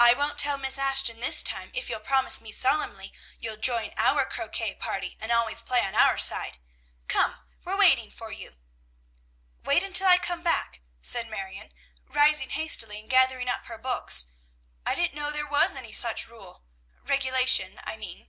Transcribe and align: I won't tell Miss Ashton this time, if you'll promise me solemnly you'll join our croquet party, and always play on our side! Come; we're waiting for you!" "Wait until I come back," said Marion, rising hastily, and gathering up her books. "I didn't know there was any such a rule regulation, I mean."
I 0.00 0.14
won't 0.14 0.40
tell 0.40 0.58
Miss 0.58 0.78
Ashton 0.78 1.20
this 1.20 1.44
time, 1.44 1.70
if 1.74 1.88
you'll 1.88 2.00
promise 2.00 2.40
me 2.40 2.50
solemnly 2.50 3.12
you'll 3.38 3.56
join 3.56 3.92
our 3.96 4.24
croquet 4.26 4.74
party, 4.74 5.16
and 5.20 5.30
always 5.30 5.62
play 5.62 5.80
on 5.82 5.94
our 5.94 6.18
side! 6.18 6.58
Come; 7.06 7.36
we're 7.64 7.76
waiting 7.76 8.10
for 8.10 8.32
you!" 8.32 8.56
"Wait 9.62 9.84
until 9.84 10.08
I 10.08 10.18
come 10.18 10.42
back," 10.42 10.80
said 11.02 11.28
Marion, 11.28 11.72
rising 12.08 12.50
hastily, 12.50 12.98
and 12.98 13.08
gathering 13.08 13.48
up 13.48 13.66
her 13.66 13.78
books. 13.78 14.32
"I 14.84 14.96
didn't 14.96 15.14
know 15.14 15.30
there 15.30 15.46
was 15.46 15.76
any 15.76 15.92
such 15.92 16.26
a 16.26 16.30
rule 16.32 16.64
regulation, 17.04 17.78
I 17.84 17.96
mean." 17.96 18.28